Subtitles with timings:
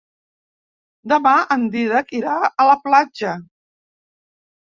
[1.13, 3.35] Demà en Dídac irà a la platja.